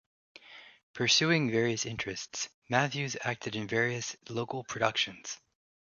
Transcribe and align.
Pursuing 0.93 1.51
various 1.51 1.85
interests, 1.85 2.49
Matthews 2.67 3.15
acted 3.21 3.55
in 3.55 3.67
various 3.67 4.15
local 4.29 4.63
productions. 4.63 5.37